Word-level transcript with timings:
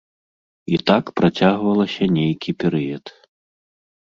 І 0.75 0.79
так 0.91 1.05
працягвалася 1.19 2.03
нейкі 2.17 2.57
перыяд. 2.65 3.05